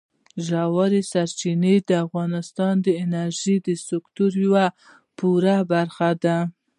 [0.45, 4.65] ژورې سرچینې د افغانستان د انرژۍ د سکتور یوه
[5.17, 6.37] پوره برخه ده.